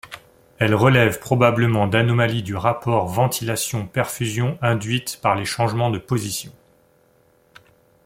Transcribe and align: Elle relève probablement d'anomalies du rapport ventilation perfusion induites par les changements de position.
Elle 0.57 0.73
relève 0.73 1.19
probablement 1.19 1.85
d'anomalies 1.85 2.41
du 2.41 2.55
rapport 2.55 3.05
ventilation 3.05 3.85
perfusion 3.87 4.57
induites 4.59 5.21
par 5.21 5.35
les 5.35 5.45
changements 5.45 5.91
de 5.91 5.99
position. 5.99 6.51